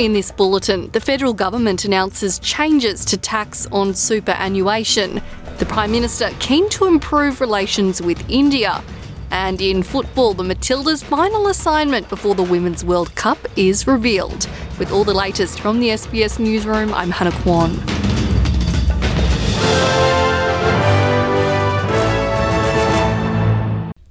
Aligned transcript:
In 0.00 0.14
this 0.14 0.32
bulletin, 0.32 0.90
the 0.92 1.00
federal 1.00 1.34
government 1.34 1.84
announces 1.84 2.38
changes 2.38 3.04
to 3.04 3.18
tax 3.18 3.66
on 3.70 3.92
superannuation. 3.92 5.20
The 5.58 5.66
Prime 5.66 5.92
Minister 5.92 6.30
keen 6.38 6.70
to 6.70 6.86
improve 6.86 7.42
relations 7.42 8.00
with 8.00 8.18
India. 8.30 8.82
And 9.30 9.60
in 9.60 9.82
football, 9.82 10.32
the 10.32 10.42
Matildas' 10.42 11.04
final 11.04 11.48
assignment 11.48 12.08
before 12.08 12.34
the 12.34 12.42
Women's 12.42 12.82
World 12.82 13.14
Cup 13.14 13.46
is 13.56 13.86
revealed. 13.86 14.48
With 14.78 14.90
all 14.90 15.04
the 15.04 15.12
latest 15.12 15.60
from 15.60 15.80
the 15.80 15.90
SBS 15.90 16.38
newsroom, 16.38 16.94
I'm 16.94 17.10
Hannah 17.10 17.36
Kwan. 17.42 17.99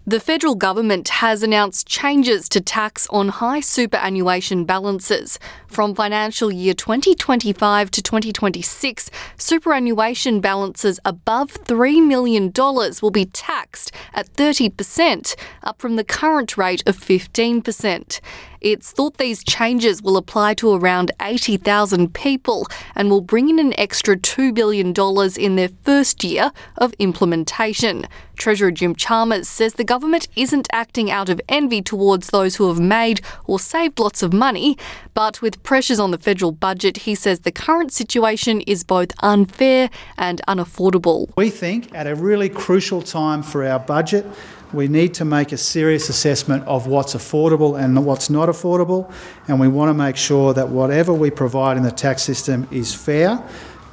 The 0.09 0.19
federal 0.19 0.55
government 0.55 1.07
has 1.09 1.43
announced 1.43 1.85
changes 1.87 2.49
to 2.49 2.61
tax 2.61 3.05
on 3.11 3.29
high 3.29 3.59
superannuation 3.59 4.65
balances. 4.65 5.37
From 5.67 5.93
financial 5.93 6.51
year 6.51 6.73
2025 6.73 7.91
to 7.91 8.01
2026, 8.01 9.11
superannuation 9.37 10.41
balances 10.41 10.99
above 11.05 11.53
$3 11.63 12.03
million 12.03 12.51
will 12.55 13.11
be 13.11 13.25
taxed 13.25 13.91
at 14.11 14.33
30%, 14.33 15.35
up 15.61 15.79
from 15.79 15.95
the 15.95 16.03
current 16.03 16.57
rate 16.57 16.81
of 16.87 16.97
15%. 16.97 18.19
It's 18.61 18.91
thought 18.91 19.17
these 19.17 19.43
changes 19.43 20.01
will 20.01 20.17
apply 20.17 20.53
to 20.55 20.73
around 20.73 21.11
80,000 21.21 22.13
people 22.13 22.67
and 22.95 23.09
will 23.09 23.21
bring 23.21 23.49
in 23.49 23.59
an 23.59 23.77
extra 23.79 24.17
$2 24.17 24.53
billion 24.53 24.93
in 25.37 25.55
their 25.55 25.69
first 25.83 26.23
year 26.23 26.51
of 26.77 26.93
implementation. 26.99 28.05
Treasurer 28.35 28.71
Jim 28.71 28.95
Chalmers 28.95 29.47
says 29.47 29.73
the 29.73 29.83
government 29.83 30.27
isn't 30.35 30.67
acting 30.71 31.11
out 31.11 31.29
of 31.29 31.41
envy 31.49 31.81
towards 31.81 32.29
those 32.29 32.55
who 32.55 32.67
have 32.69 32.79
made 32.79 33.21
or 33.45 33.59
saved 33.59 33.99
lots 33.99 34.23
of 34.23 34.31
money, 34.33 34.77
but 35.13 35.41
with 35.41 35.61
pressures 35.63 35.99
on 35.99 36.11
the 36.11 36.17
federal 36.17 36.51
budget, 36.51 36.97
he 36.99 37.15
says 37.15 37.41
the 37.41 37.51
current 37.51 37.91
situation 37.91 38.61
is 38.61 38.83
both 38.83 39.11
unfair 39.19 39.89
and 40.17 40.41
unaffordable. 40.47 41.29
We 41.35 41.49
think 41.49 41.93
at 41.93 42.07
a 42.07 42.15
really 42.15 42.49
crucial 42.49 43.01
time 43.01 43.43
for 43.43 43.65
our 43.65 43.79
budget, 43.79 44.25
we 44.73 44.87
need 44.87 45.13
to 45.15 45.25
make 45.25 45.51
a 45.51 45.57
serious 45.57 46.09
assessment 46.09 46.63
of 46.67 46.87
what's 46.87 47.15
affordable 47.15 47.79
and 47.79 48.05
what's 48.05 48.29
not 48.29 48.49
affordable, 48.49 49.11
and 49.47 49.59
we 49.59 49.67
want 49.67 49.89
to 49.89 49.93
make 49.93 50.15
sure 50.15 50.53
that 50.53 50.69
whatever 50.69 51.13
we 51.13 51.29
provide 51.29 51.77
in 51.77 51.83
the 51.83 51.91
tax 51.91 52.23
system 52.23 52.67
is 52.71 52.93
fair. 52.93 53.43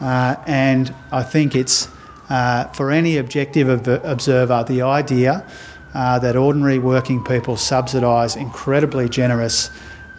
Uh, 0.00 0.36
and 0.46 0.94
I 1.10 1.22
think 1.22 1.54
it's 1.54 1.88
uh, 2.28 2.64
for 2.68 2.90
any 2.90 3.16
objective 3.16 3.68
observer 3.88 4.64
the 4.68 4.82
idea 4.82 5.46
uh, 5.94 6.18
that 6.18 6.36
ordinary 6.36 6.78
working 6.78 7.24
people 7.24 7.56
subsidise 7.56 8.36
incredibly 8.36 9.08
generous 9.08 9.70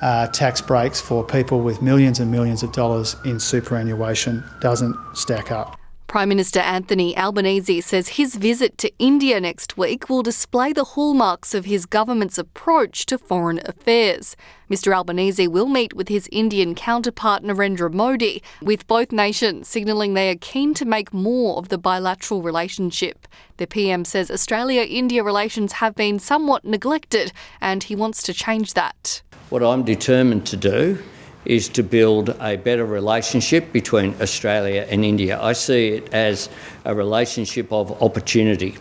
uh, 0.01 0.27
tax 0.27 0.61
breaks 0.61 1.01
for 1.01 1.23
people 1.23 1.61
with 1.61 1.81
millions 1.81 2.19
and 2.19 2.31
millions 2.31 2.63
of 2.63 2.71
dollars 2.71 3.15
in 3.25 3.39
superannuation 3.39 4.43
doesn't 4.59 4.95
stack 5.13 5.51
up. 5.51 5.77
Prime 6.07 6.29
Minister 6.29 6.61
Anthony 6.61 7.17
Albanese 7.17 7.81
says 7.81 8.07
his 8.07 8.35
visit 8.35 8.77
to 8.77 8.89
India 8.97 9.41
next 9.41 9.75
week 9.75 10.07
will 10.07 10.23
display 10.23 10.71
the 10.71 10.85
hallmarks 10.85 11.53
of 11.53 11.65
his 11.65 11.85
government's 11.85 12.37
approach 12.37 13.05
to 13.07 13.17
foreign 13.17 13.59
affairs. 13.65 14.37
Mr 14.71 14.95
Albanese 14.95 15.49
will 15.49 15.67
meet 15.67 15.93
with 15.93 16.07
his 16.07 16.29
Indian 16.31 16.75
counterpart 16.75 17.43
Narendra 17.43 17.93
Modi, 17.93 18.41
with 18.61 18.87
both 18.87 19.11
nations 19.11 19.67
signalling 19.67 20.13
they 20.13 20.29
are 20.31 20.37
keen 20.39 20.73
to 20.75 20.85
make 20.85 21.13
more 21.13 21.57
of 21.57 21.67
the 21.67 21.77
bilateral 21.77 22.41
relationship. 22.41 23.27
The 23.57 23.67
PM 23.67 24.05
says 24.05 24.31
Australia 24.31 24.83
India 24.83 25.25
relations 25.25 25.73
have 25.73 25.93
been 25.93 26.19
somewhat 26.19 26.63
neglected 26.63 27.33
and 27.59 27.83
he 27.83 27.97
wants 27.97 28.23
to 28.23 28.33
change 28.33 28.75
that. 28.75 29.21
What 29.49 29.61
I'm 29.61 29.83
determined 29.83 30.45
to 30.47 30.55
do 30.55 31.03
is 31.47 31.69
to 31.69 31.81
build 31.81 32.35
a 32.41 32.57
better 32.57 32.85
relationship 32.85 33.71
between 33.71 34.13
Australia 34.21 34.85
and 34.89 35.03
India. 35.03 35.41
I 35.41 35.53
see 35.53 35.87
it 35.89 36.13
as 36.13 36.49
a 36.85 36.93
relationship 36.93 37.71
of 37.71 38.03
opportunity. 38.03 38.77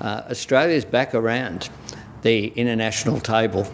Uh, 0.00 0.22
Australia's 0.30 0.84
back 0.84 1.14
around 1.14 1.70
the 2.22 2.48
international 2.48 3.20
table, 3.20 3.66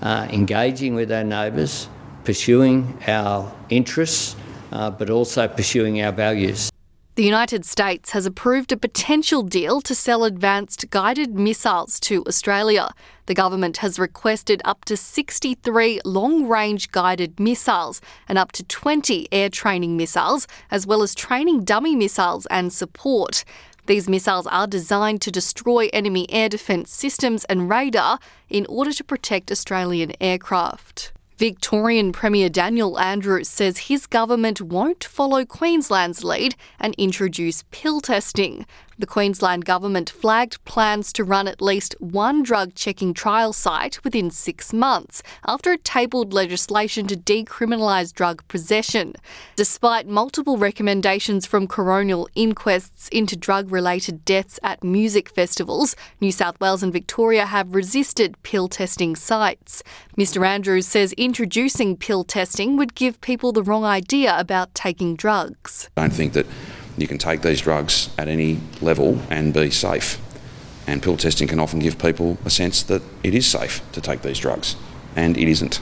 uh, 0.00 0.28
engaging 0.30 0.94
with 0.94 1.10
our 1.12 1.24
neighbours, 1.24 1.88
pursuing 2.24 2.98
our 3.06 3.52
interests, 3.68 4.36
uh, 4.72 4.90
but 4.90 5.10
also 5.10 5.48
pursuing 5.48 6.00
our 6.02 6.12
values. 6.12 6.71
The 7.14 7.24
United 7.24 7.66
States 7.66 8.12
has 8.12 8.24
approved 8.24 8.72
a 8.72 8.76
potential 8.78 9.42
deal 9.42 9.82
to 9.82 9.94
sell 9.94 10.24
advanced 10.24 10.88
guided 10.88 11.34
missiles 11.34 12.00
to 12.00 12.24
Australia. 12.24 12.88
The 13.26 13.34
government 13.34 13.76
has 13.78 13.98
requested 13.98 14.62
up 14.64 14.86
to 14.86 14.96
63 14.96 16.00
long 16.06 16.48
range 16.48 16.90
guided 16.90 17.38
missiles 17.38 18.00
and 18.26 18.38
up 18.38 18.50
to 18.52 18.64
20 18.64 19.28
air 19.30 19.50
training 19.50 19.98
missiles, 19.98 20.48
as 20.70 20.86
well 20.86 21.02
as 21.02 21.14
training 21.14 21.64
dummy 21.64 21.94
missiles 21.94 22.46
and 22.46 22.72
support. 22.72 23.44
These 23.84 24.08
missiles 24.08 24.46
are 24.46 24.66
designed 24.66 25.20
to 25.20 25.30
destroy 25.30 25.90
enemy 25.92 26.24
air 26.30 26.48
defence 26.48 26.90
systems 26.90 27.44
and 27.44 27.68
radar 27.68 28.20
in 28.48 28.64
order 28.70 28.92
to 28.94 29.04
protect 29.04 29.52
Australian 29.52 30.14
aircraft. 30.18 31.12
Victorian 31.38 32.12
Premier 32.12 32.48
Daniel 32.48 32.98
Andrews 32.98 33.48
says 33.48 33.88
his 33.88 34.06
government 34.06 34.60
won't 34.60 35.02
follow 35.02 35.44
Queensland's 35.44 36.22
lead 36.22 36.54
and 36.78 36.94
introduce 36.98 37.64
pill 37.70 38.00
testing. 38.00 38.66
The 39.02 39.06
Queensland 39.06 39.64
Government 39.64 40.08
flagged 40.08 40.64
plans 40.64 41.12
to 41.14 41.24
run 41.24 41.48
at 41.48 41.60
least 41.60 41.96
one 41.98 42.44
drug 42.44 42.76
checking 42.76 43.12
trial 43.14 43.52
site 43.52 43.98
within 44.04 44.30
six 44.30 44.72
months 44.72 45.24
after 45.44 45.72
it 45.72 45.82
tabled 45.82 46.32
legislation 46.32 47.08
to 47.08 47.16
decriminalise 47.16 48.14
drug 48.14 48.46
possession. 48.46 49.14
Despite 49.56 50.06
multiple 50.06 50.56
recommendations 50.56 51.46
from 51.46 51.66
coronial 51.66 52.28
inquests 52.36 53.08
into 53.08 53.34
drug 53.34 53.72
related 53.72 54.24
deaths 54.24 54.60
at 54.62 54.84
music 54.84 55.28
festivals, 55.28 55.96
New 56.20 56.30
South 56.30 56.60
Wales 56.60 56.84
and 56.84 56.92
Victoria 56.92 57.46
have 57.46 57.74
resisted 57.74 58.40
pill 58.44 58.68
testing 58.68 59.16
sites. 59.16 59.82
Mr. 60.16 60.46
Andrews 60.46 60.86
says 60.86 61.12
introducing 61.14 61.96
pill 61.96 62.22
testing 62.22 62.76
would 62.76 62.94
give 62.94 63.20
people 63.20 63.50
the 63.50 63.64
wrong 63.64 63.84
idea 63.84 64.38
about 64.38 64.72
taking 64.76 65.16
drugs. 65.16 65.90
I 65.96 66.02
don't 66.02 66.12
think 66.12 66.34
that 66.34 66.46
you 66.96 67.06
can 67.06 67.18
take 67.18 67.42
these 67.42 67.60
drugs 67.60 68.10
at 68.18 68.28
any 68.28 68.60
level 68.80 69.18
and 69.30 69.52
be 69.54 69.70
safe. 69.70 70.20
And 70.86 71.02
pill 71.02 71.16
testing 71.16 71.48
can 71.48 71.60
often 71.60 71.78
give 71.78 71.98
people 71.98 72.38
a 72.44 72.50
sense 72.50 72.82
that 72.84 73.02
it 73.22 73.34
is 73.34 73.46
safe 73.46 73.80
to 73.92 74.00
take 74.00 74.22
these 74.22 74.38
drugs, 74.38 74.76
and 75.14 75.36
it 75.36 75.48
isn't. 75.48 75.80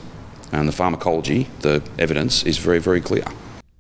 And 0.53 0.69
the 0.69 0.72
pharmacology, 0.72 1.48
the 1.60 1.82
evidence 1.98 2.43
is 2.43 2.59
very, 2.59 2.78
very 2.78 3.00
clear. 3.00 3.25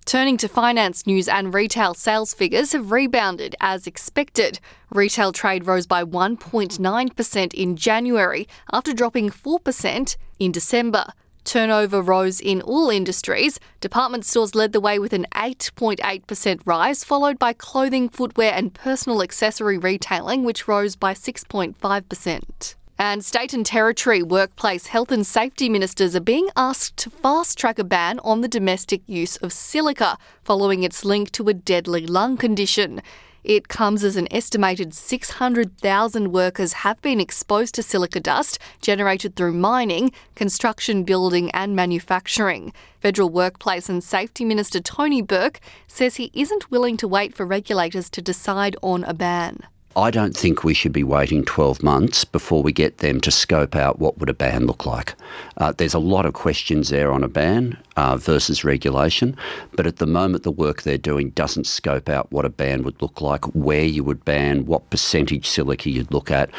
Turning 0.06 0.36
to 0.38 0.48
finance 0.48 1.06
news 1.06 1.28
and 1.28 1.54
retail 1.54 1.94
sales 1.94 2.34
figures 2.34 2.72
have 2.72 2.90
rebounded 2.90 3.54
as 3.60 3.86
expected. 3.86 4.58
Retail 4.90 5.30
trade 5.30 5.66
rose 5.66 5.86
by 5.86 6.02
1.9% 6.02 7.54
in 7.54 7.76
January 7.76 8.48
after 8.72 8.92
dropping 8.92 9.30
4% 9.30 10.16
in 10.40 10.50
December. 10.50 11.12
Turnover 11.44 12.02
rose 12.02 12.40
in 12.40 12.60
all 12.62 12.90
industries. 12.90 13.58
Department 13.80 14.24
stores 14.24 14.54
led 14.54 14.72
the 14.72 14.80
way 14.80 14.98
with 14.98 15.12
an 15.12 15.26
8.8% 15.32 16.60
rise, 16.64 17.04
followed 17.04 17.38
by 17.38 17.52
clothing, 17.52 18.08
footwear, 18.08 18.52
and 18.54 18.74
personal 18.74 19.22
accessory 19.22 19.78
retailing, 19.78 20.44
which 20.44 20.68
rose 20.68 20.96
by 20.96 21.14
6.5%. 21.14 22.74
And 23.02 23.24
state 23.24 23.54
and 23.54 23.64
territory 23.64 24.22
workplace 24.22 24.88
health 24.88 25.10
and 25.10 25.26
safety 25.26 25.70
ministers 25.70 26.14
are 26.14 26.20
being 26.20 26.50
asked 26.54 26.98
to 26.98 27.08
fast 27.08 27.56
track 27.56 27.78
a 27.78 27.84
ban 27.84 28.18
on 28.18 28.42
the 28.42 28.48
domestic 28.48 29.00
use 29.06 29.38
of 29.38 29.54
silica 29.54 30.18
following 30.44 30.82
its 30.82 31.02
link 31.02 31.30
to 31.32 31.48
a 31.48 31.54
deadly 31.54 32.06
lung 32.06 32.36
condition. 32.36 33.00
It 33.44 33.68
comes 33.68 34.04
as 34.04 34.16
an 34.16 34.28
estimated 34.30 34.92
600,000 34.92 36.32
workers 36.32 36.72
have 36.74 37.00
been 37.00 37.20
exposed 37.20 37.74
to 37.76 37.82
silica 37.82 38.20
dust 38.20 38.58
generated 38.82 39.34
through 39.34 39.54
mining, 39.54 40.12
construction, 40.34 41.04
building, 41.04 41.50
and 41.52 41.74
manufacturing. 41.74 42.72
Federal 43.00 43.30
Workplace 43.30 43.88
and 43.88 44.04
Safety 44.04 44.44
Minister 44.44 44.80
Tony 44.80 45.22
Burke 45.22 45.60
says 45.86 46.16
he 46.16 46.30
isn't 46.34 46.70
willing 46.70 46.96
to 46.98 47.08
wait 47.08 47.34
for 47.34 47.46
regulators 47.46 48.10
to 48.10 48.20
decide 48.20 48.76
on 48.82 49.04
a 49.04 49.14
ban. 49.14 49.66
I 49.96 50.12
don't 50.12 50.36
think 50.36 50.62
we 50.62 50.72
should 50.72 50.92
be 50.92 51.02
waiting 51.02 51.44
12 51.44 51.82
months 51.82 52.24
before 52.24 52.62
we 52.62 52.72
get 52.72 52.98
them 52.98 53.20
to 53.22 53.30
scope 53.32 53.74
out 53.74 53.98
what 53.98 54.18
would 54.18 54.28
a 54.28 54.34
ban 54.34 54.66
look 54.68 54.86
like. 54.86 55.14
Uh, 55.56 55.72
there's 55.72 55.94
a 55.94 55.98
lot 55.98 56.26
of 56.26 56.32
questions 56.32 56.90
there 56.90 57.10
on 57.10 57.24
a 57.24 57.28
ban 57.28 57.76
uh, 57.96 58.16
versus 58.16 58.62
regulation, 58.62 59.36
but 59.74 59.88
at 59.88 59.96
the 59.96 60.06
moment 60.06 60.44
the 60.44 60.52
work 60.52 60.82
they're 60.82 60.96
doing 60.96 61.30
doesn't 61.30 61.66
scope 61.66 62.08
out 62.08 62.30
what 62.30 62.44
a 62.44 62.50
ban 62.50 62.84
would 62.84 63.02
look 63.02 63.20
like, 63.20 63.44
where 63.46 63.84
you 63.84 64.04
would 64.04 64.24
ban, 64.24 64.64
what 64.64 64.90
percentage 64.90 65.48
silica 65.48 65.90
you'd 65.90 66.12
look 66.12 66.30
at. 66.30 66.50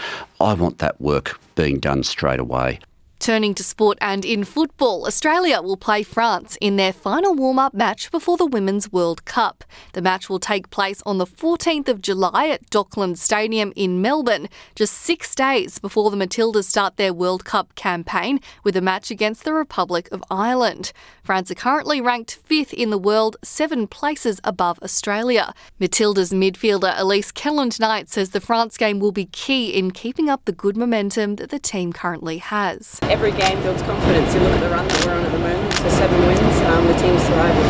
I 0.42 0.54
want 0.54 0.80
that 0.80 1.00
work 1.00 1.39
being 1.56 1.80
done 1.80 2.04
straight 2.04 2.39
away. 2.39 2.80
Turning 3.21 3.53
to 3.53 3.63
sport 3.63 4.00
and 4.01 4.25
in 4.25 4.44
football, 4.44 5.06
Australia 5.06 5.62
will 5.62 5.77
play 5.77 6.01
France 6.01 6.57
in 6.59 6.75
their 6.75 6.91
final 6.91 7.35
warm 7.35 7.59
up 7.59 7.71
match 7.71 8.09
before 8.09 8.35
the 8.35 8.47
Women's 8.47 8.91
World 8.91 9.25
Cup. 9.25 9.63
The 9.94 10.01
match 10.01 10.27
will 10.27 10.39
take 10.39 10.71
place 10.71 11.03
on 11.06 11.19
the 11.19 11.27
14th 11.27 11.88
of 11.88 12.01
July 12.01 12.47
at 12.47 12.68
Dockland 12.71 13.19
Stadium 13.19 13.73
in 13.75 14.01
Melbourne, 14.01 14.50
just 14.73 14.95
six 14.95 15.35
days 15.35 15.77
before 15.77 16.09
the 16.09 16.18
Matildas 16.18 16.63
start 16.63 16.97
their 16.97 17.13
World 17.13 17.45
Cup 17.45 17.75
campaign 17.75 18.39
with 18.63 18.75
a 18.75 18.81
match 18.81 19.12
against 19.12 19.44
the 19.44 19.53
Republic 19.53 20.09
of 20.12 20.24
Ireland. 20.31 20.91
France 21.21 21.51
are 21.51 21.56
currently 21.56 22.01
ranked 22.01 22.39
fifth 22.44 22.74
in 22.74 22.89
the 22.89 22.97
world, 22.97 23.38
seven 23.44 23.85
places 23.85 24.41
above 24.44 24.79
Australia. 24.81 25.53
Matilda's 25.79 26.33
midfielder 26.33 26.95
Elise 26.97 27.31
Kellond 27.31 27.79
Knight 27.79 28.09
says 28.09 28.31
the 28.31 28.41
France 28.41 28.77
game 28.77 29.00
will 29.00 29.12
be 29.12 29.25
key 29.25 29.69
in 29.69 29.91
keeping 29.91 30.27
up 30.27 30.45
the 30.45 30.51
good 30.51 30.75
momentum 30.75 31.35
that 31.35 31.51
the 31.51 31.59
team 31.59 31.94
currently 31.94 32.39
has 32.39 33.00
every 33.12 33.36
game 33.36 33.60
builds 33.62 33.84
confidence. 33.84 34.34
You 34.34 34.40
look 34.40 34.56
at 34.56 34.63
the 34.63 34.72
run 34.72 34.88
that 34.88 34.98
we're 35.04 35.12
on 35.12 35.28
at 35.28 35.31
the 35.36 35.44
moment, 35.44 35.68
so 35.84 35.90
seven 36.00 36.16
wins, 36.24 36.58
um, 36.72 36.88
the 36.88 36.96
team's 36.96 37.19
thriving. 37.28 37.68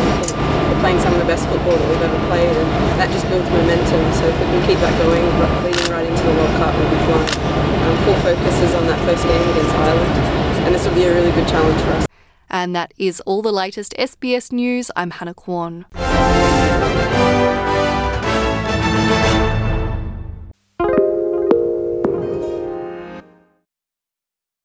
We're 0.70 0.78
playing 0.78 1.02
some 1.02 1.12
of 1.12 1.18
the 1.18 1.26
best 1.26 1.50
football 1.50 1.74
that 1.74 1.88
we've 1.90 2.06
ever 2.06 2.22
played, 2.30 2.54
and 2.54 2.68
that 3.02 3.10
just 3.10 3.26
builds 3.26 3.50
momentum. 3.50 4.02
So 4.22 4.30
if 4.30 4.38
we 4.38 4.46
can 4.46 4.62
keep 4.70 4.78
that 4.78 4.94
going, 5.02 5.18
leading 5.66 5.90
right 5.90 6.06
into 6.06 6.22
the 6.22 6.34
World 6.38 6.54
Cup, 6.62 6.70
we'll 6.78 6.94
be 6.94 7.00
flying. 7.10 7.26
Um, 7.82 7.96
full 8.06 8.18
focus 8.22 8.54
is 8.62 8.72
on 8.78 8.86
that 8.86 9.02
first 9.02 9.26
game 9.26 9.42
against 9.50 9.74
Ireland, 9.74 10.14
and 10.62 10.70
this 10.70 10.86
will 10.86 10.94
be 10.94 11.10
a 11.10 11.12
really 11.12 11.34
good 11.34 11.48
challenge 11.50 11.80
for 11.82 11.90
us. 11.98 12.06
And 12.48 12.76
that 12.76 12.94
is 12.96 13.18
all 13.26 13.42
the 13.42 13.52
latest 13.52 13.98
SBS 13.98 14.52
news. 14.52 14.92
I'm 14.94 15.10
Hannah 15.10 15.34
Kwan. 15.34 15.86